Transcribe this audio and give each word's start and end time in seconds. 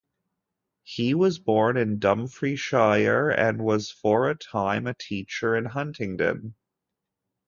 He 0.81 1.13
was 1.13 1.37
born 1.37 1.77
in 1.77 1.99
Dumfriesshire 1.99 3.29
and 3.29 3.61
was 3.63 3.91
for 3.91 4.31
a 4.31 4.35
time 4.35 4.87
a 4.87 4.95
teacher 4.95 5.55
in 5.55 5.65
Huntingdon. 5.65 6.55